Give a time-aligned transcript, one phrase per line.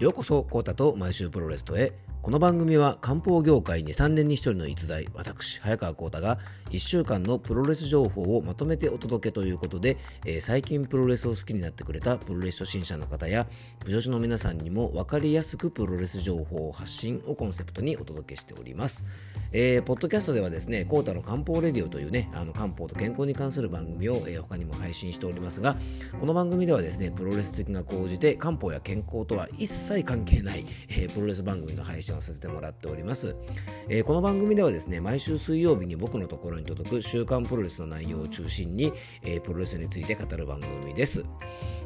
[0.00, 1.92] ようこそコータと毎週プロレストへ。
[2.22, 9.96] この番組は漢方業界に3年に1人の逸材私早川浩太が1週間のプロレス情報をまとめてお届けということで、
[10.26, 13.46] えー最近プロレスを好きになってくれたプロレス初心者の方や
[13.84, 19.04] 部女子の皆さんにも分かりやすくプロレス情報を発信をコンセプトにお届けしております、
[19.52, 25.76] えーポッドキャストではですねコータの漢方レディオというねあの漢方と健康に関する番組を、えー他にも配信しておりますが
[26.18, 33.36] この番組ではですねプロレス好きが高じて漢方や健康とは一切関係ない、えープロレス番組の配信をさせてもらっております、
[33.88, 38.92] えーこの番組ではですね毎週水曜日に僕のところに届く週刊プロレスの内容を中心に、
[39.22, 41.24] えープロレスについて語る番組です。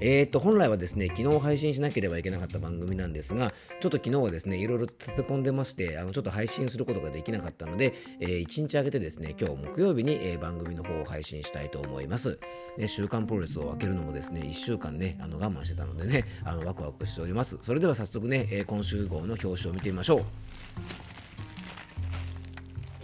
[0.00, 12.38] えー、と本来はですね昨日配信しなければいけなかった番組なんですがちょっと昨日はですねいろいろ立て込んでましてあのちょっと配信することができなかったので、え1日空けてですね今日木曜日に、えー番組の方を配信したいと思います、
[12.78, 17.58] ね、週刊プロレスを開けるのもですね1週間ねあの我慢してたのでねあのワクワクしております。
[17.60, 20.09] それでは早速ね、えー今週号の表紙を見てみましょう。
[20.16, 20.24] よ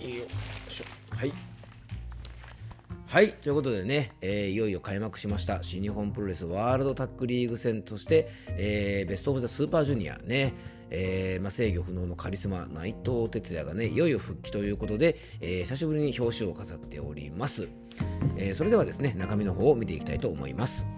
[0.00, 0.84] いしょ。
[1.10, 1.32] はい。
[3.06, 5.62] はい、ということでね、えーいよいよ開幕しました。
[5.62, 10.54] 新日本プロレスワールドタッグリーグ戦として、えーベスト・オブ・ザ・スーパージュニアね、
[10.90, 17.68] えーまあ、制御不能のカリスマ内藤哲也がねいよいよ復帰ということで、えー久しぶりに表紙を飾っております、
[18.36, 20.88] えーそれではですね中身の方を見ていきたいと思います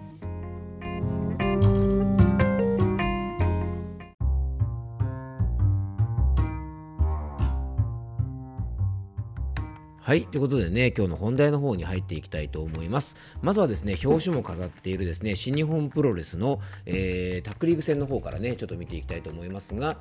[10.01, 10.25] はい。
[10.25, 13.17] ということでね、今日の本題の方に入っていきたいと思います。
[13.41, 19.97] まずはですね、表紙も飾っているですね、新日本プロレスの、えータックリーグ戦の方からね、ちょっと見ていきたいと思いますが、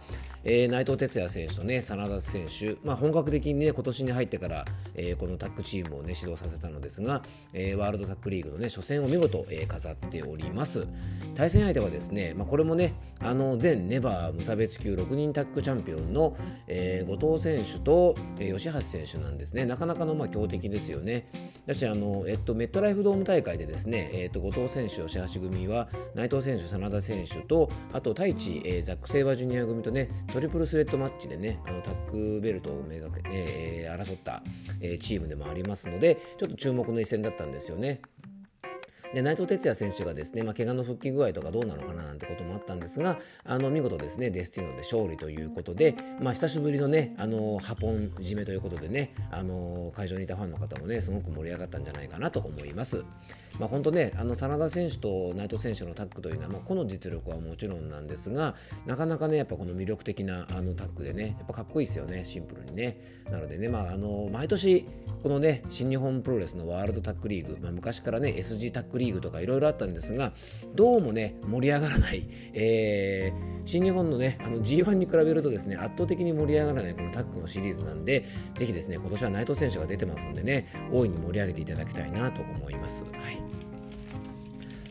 [0.50, 10.86] えー内藤哲也選手とね、真田選手、まあ、本格的にね、今年に入ってから、えーこのタッグチームをね、指導させたのですが、えーワールドタックリーグのね、初戦を見事、えー飾っております。
[11.34, 16.34] 対戦相手はですね、まあ、これもね、あの、前ネバー無差別級6人タッグチャンピオンの、
[16.66, 19.66] えー後藤選手と、えー吉橋選手なんですね。
[19.66, 21.28] なかなかのまあ強敵ですよね。
[21.66, 34.44] だしあの、えっと、メットライフドーム大会でですね、えっと、後藤選手、吉橋組は内藤選手、真田選手と、あと太一、えーザック・セイバージュニア組とね、トリプルスレッドマッチでね、あのタックベルトをめがけ、えー争った、
[34.80, 38.00] えチームでもありますので、ちょっと注目の一戦だったんですよね。
[39.14, 53.04] で内藤哲也選手がですね、まあ、怪我の復帰具合とかどうなのかななんてこともあったんですがあの見事ですねデスティノで勝利ということで、まあ、久しぶりのねあのハポン締めということでねあの会場にいたファンの方もねすごく盛り上がったんじゃないかなと思います。
[53.58, 58.54] まあ、本当ねあの真田選手と内藤選手のタッグというのは、まあ、個の実力はもちろんなんですが
[58.86, 64.86] なかなかねやっぱこの魅力的なあのタッグでねやっぱかっこいいですよねシンプルにねなのでね、まあ、あの毎年
[65.22, 70.32] このね新日本プロレスのワールドタッグリーグ、まあ、昔からね SG タッグリーグとかいろいろあったんですが
[70.74, 78.24] どうもね盛り上がらない、えー新日本のねあの G1 に比べるとですね圧倒的に盛り上がらないこのタッグのシリーズなんで
[78.56, 83.04] ぜひですね今年は内藤選手が出てますんでね大いに盛り上げていただきたいなと思います。
[83.04, 83.67] はい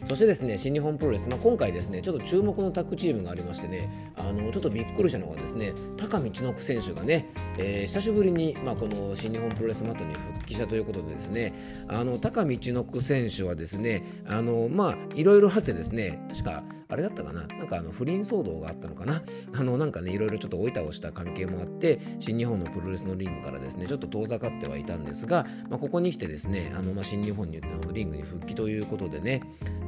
[0.08, 11.54] そしてですね新日本プロレス、まあ、今回ですねちょっと注目のタッグチームがありましてねあのちょっとびっくりしたのがですね高道の選手がね、えー久しぶりに、まあ、この新日本プロレスマットに復帰したということでですね
[11.88, 19.22] あの高道の選手はですねあのまあいろいろあってですね確かあれだったかななんかあの不倫騒動があったのかな
[19.54, 29.42] あのなんかねいろいろちょっと追い倒した関係もあって新日本のプロレスのリングからですねちょっと遠ざかってはいたんですが、まあ、ここに来てですねあの、まあ、新日本のリングに復帰ということでね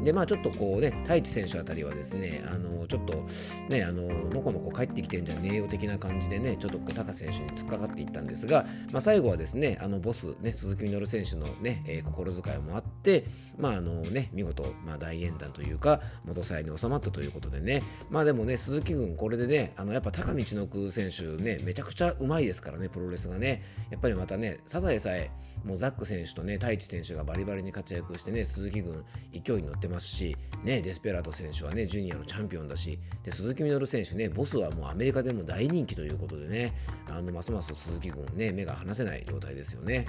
[0.10, 3.28] でまあちょっとこうね太一選手あたりはですねあのちょっと
[3.70, 13.26] ねあののこのこ帰ってきてんじゃねえよ的な感じでねちょっとこう高選手に突っかかっていったんですが、まあ、最後はですねあのボスね鈴木みのる選手のね、えー心遣いもあって
[13.58, 23.62] まああのね見事、まあ、大演談というか元さえに収まったということでねまあでもね鈴木軍これでねあのやっぱ高道の奥選手ねめちゃくちゃうまいですからねプロレスがね。
[23.92, 25.32] やっぱりまたねただでさえ
[25.64, 36.74] もうザック選手とね太一選手がバリバリに活躍してね鈴木軍勢いに乗ってますしねデスペラート選手はねジュニアのチャンピオンだしで鈴木みのる選手ねボスはもうアメリカでも大人気ということでね
[37.10, 40.06] あのますます鈴木軍ね目が離せない状態ですよね。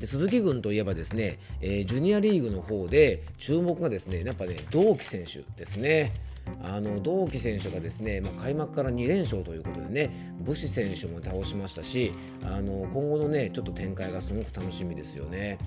[0.00, 6.12] で鈴木軍といえばですね、えージュニアリーグの方で注目がですねやっぱね同期選手ですね。
[6.62, 12.12] あの同期選手がですね、まあ、開幕から2連勝ということでね武士選手も倒しましたし
[12.42, 15.58] あの今後のねちょっと展開がすごく楽しみですよね。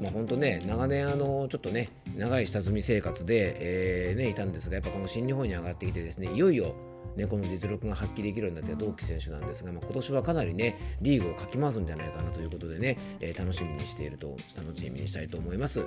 [0.00, 6.74] まあ、本当ね長年あのちょっとね長い下積み生活で、えーね、いたんですがやっぱこの新日本に上がってきてですねいよいよ
[7.16, 15.84] ね、この実力が発揮できるようになった同期選手なんですが、まあ、今年はかなりねリーグをかき回すんじゃないかなということでね、えー楽しみにしていると楽しみにしたいと思います。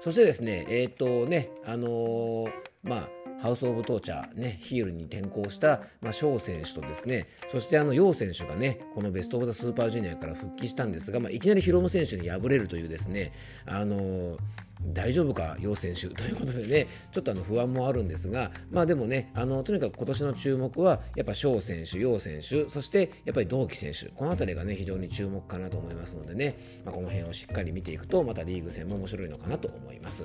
[0.00, 2.48] そしてですねえーとねあの
[2.82, 3.08] まあ
[3.42, 13.32] ハウス・オブ・トーチャー、ね、ヒールに転向した、まあ、翔選手とですねそしてあの楊選手がねこのベスト・オブ・ザ・スーパージュニアから復帰したんですが、まあ、いきなりヒロム選手に敗れるというですね
[13.66, 14.38] あのー
[14.84, 16.08] 大丈夫か、楊選手？
[16.14, 30.24] ということでね、ちょっとあの不安もあるんですが、まあでもね、あのとにかく今年の注目は、やっぱ翔選手、楊選手、そしてやっぱり同期選手、この辺りがね、非常に注目かなと思いますのでね、まあ、この辺をしっかり見ていくと、またリーグ戦も面白いのかなと思います。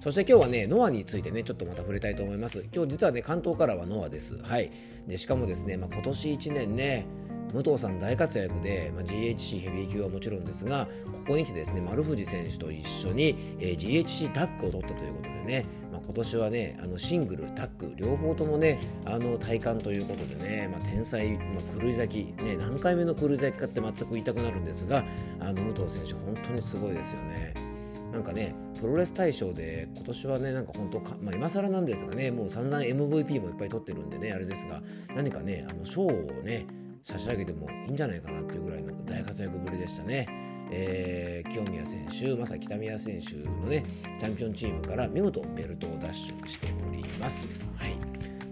[0.00, 2.64] そして今日はね、ノアについてね、ちょっとまた触れたいと思います。
[2.74, 4.38] 今日実はね、関東からはノアです。
[4.42, 4.70] はい。
[5.06, 7.06] で、しかもですね、まあ、今年1年ね、
[7.52, 25.04] 武藤さん大活躍で、まあ、GHC ヘビー級はもちろんですがここに来てですね丸藤選手と一緒に、えー、GHC タッグを取ったということでね、まあ、今年はねあのシングルタッグ両方ともねあの体感ということでね、まあ、天才、まあ、狂い咲き、ね、何回目の狂い咲きかって全く言いたくなるんですが
[25.40, 27.69] あの武藤選手本当にすごいですよね。
[28.12, 34.82] なんかね、プロレス大賞で今年はね、なんか本当か、まあ、今更なんですがね、もう散々 MVP もいっぱい取ってるんでね、あれですが、
[35.14, 36.12] 何かね、あの賞を
[36.42, 36.66] ね、
[37.02, 40.26] 差し上げてもいいんじゃないかなっていうぐらいの大活躍ぶりでしたね。
[40.72, 43.84] えー、清宮選手、まさ北宮選手のね、
[44.18, 46.14] チャンピオンチームから見事ベルトを奪取
[46.48, 47.46] しております。
[47.76, 47.96] はい。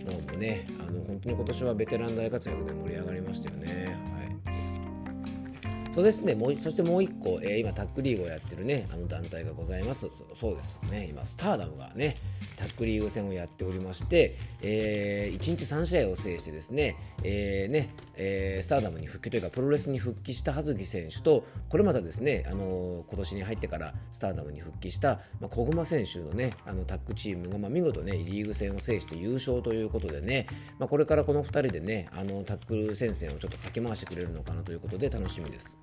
[0.05, 3.99] どうもね、あの本当に今年はベテラン大活躍で盛り上がりましたよね。
[4.17, 4.38] はい
[5.93, 10.09] そうですね、もうそしてもう一個、えー、今、タックリーグをやってるね、あの団体がございます。
[10.35, 12.17] そうですね、今、スターダムがね、
[12.57, 30.47] タックリーグ戦をやっておりまして、えー、1日3試合を制してですね、えー、ね、えー、スターダムに復帰というか、プロレスに復帰した葉月選手と、これまたですね、あの今年に入ってからスターダムに復帰した、まあ、小熊選手のね、あのタッグチームが、まあ、見事ね、リーグ戦を制して優勝ということでね、
[30.79, 35.78] まあ、これからこの2人でね、あのタックル戦線をちょっとかけ回してくれるのかなということで楽しみです。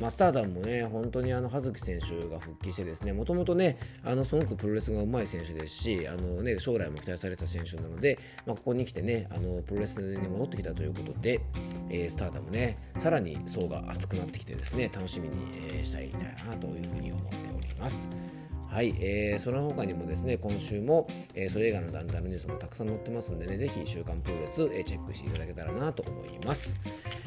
[0.00, 11.40] まあ、スターダムもね、本当にあの葉月選手が復帰してですね、もともとね、あのすごくプロレスが上手い選手ですし、あのね、将来も期待された選手なので、まあ、ここに来てね、あのプロレスに戻ってきたということで、
[11.88, 15.34] えー、スターダムね、さらに層が厚くなってきてですね、楽しみに、
[15.70, 16.12] えー、したい
[16.46, 18.10] なというふうに思っております。
[18.76, 26.78] はい、えー、その他にもですね、今週も、えー、それ以外の団体のニュースもたくさん載ってますんでね、ぜひ週刊プロレス、えー、チェックしていただけたらなと思います。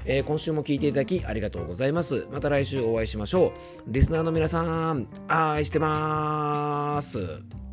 [0.06, 2.28] えー、今週も聴いていただきありがとうございます。
[2.31, 3.51] また来週お会いしましょう。
[3.88, 7.69] リスナーの皆さん、愛してます。